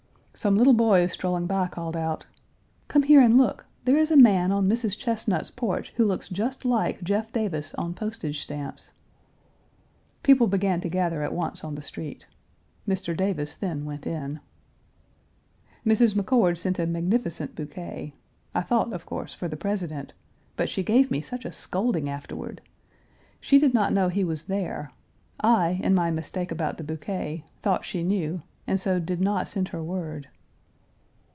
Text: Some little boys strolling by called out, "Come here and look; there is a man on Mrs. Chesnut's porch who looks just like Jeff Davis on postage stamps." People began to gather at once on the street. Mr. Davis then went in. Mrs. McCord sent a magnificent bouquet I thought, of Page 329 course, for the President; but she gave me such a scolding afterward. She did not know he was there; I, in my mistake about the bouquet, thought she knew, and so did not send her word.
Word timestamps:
Some 0.33 0.55
little 0.57 0.73
boys 0.73 1.11
strolling 1.11 1.45
by 1.45 1.67
called 1.67 1.95
out, 1.95 2.25
"Come 2.87 3.03
here 3.03 3.21
and 3.21 3.37
look; 3.37 3.65
there 3.83 3.97
is 3.97 4.09
a 4.09 4.17
man 4.17 4.51
on 4.51 4.67
Mrs. 4.67 4.97
Chesnut's 4.97 5.51
porch 5.51 5.91
who 5.97 6.05
looks 6.05 6.29
just 6.29 6.65
like 6.65 7.03
Jeff 7.03 7.31
Davis 7.31 7.75
on 7.75 7.93
postage 7.93 8.39
stamps." 8.39 8.89
People 10.23 10.47
began 10.47 10.81
to 10.81 10.89
gather 10.89 11.21
at 11.21 11.33
once 11.33 11.63
on 11.63 11.75
the 11.75 11.81
street. 11.83 12.25
Mr. 12.87 13.15
Davis 13.15 13.53
then 13.53 13.85
went 13.85 14.07
in. 14.07 14.39
Mrs. 15.85 16.15
McCord 16.15 16.57
sent 16.57 16.79
a 16.79 16.87
magnificent 16.87 17.53
bouquet 17.53 18.15
I 18.55 18.61
thought, 18.61 18.91
of 18.93 19.01
Page 19.01 19.09
329 19.09 19.09
course, 19.09 19.33
for 19.35 19.47
the 19.47 19.57
President; 19.57 20.13
but 20.55 20.69
she 20.69 20.81
gave 20.81 21.11
me 21.11 21.21
such 21.21 21.45
a 21.45 21.51
scolding 21.51 22.09
afterward. 22.09 22.61
She 23.41 23.59
did 23.59 23.75
not 23.75 23.93
know 23.93 24.07
he 24.09 24.23
was 24.23 24.45
there; 24.45 24.91
I, 25.39 25.79
in 25.83 25.93
my 25.93 26.09
mistake 26.09 26.51
about 26.51 26.77
the 26.77 26.83
bouquet, 26.85 27.43
thought 27.61 27.85
she 27.85 28.01
knew, 28.01 28.41
and 28.67 28.79
so 28.79 28.99
did 28.99 29.19
not 29.19 29.49
send 29.49 29.69
her 29.69 29.83
word. 29.83 30.27